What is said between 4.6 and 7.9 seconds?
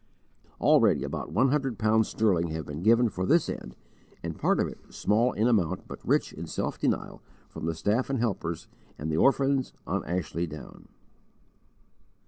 it, small in amount but rich in self denial, from the